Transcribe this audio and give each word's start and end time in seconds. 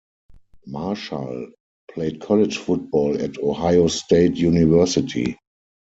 Marshall 0.65 1.49
played 1.93 2.21
college 2.21 2.57
football 2.57 3.21
at 3.21 3.37
Ohio 3.37 3.85
State 3.87 4.35
University. 4.35 5.37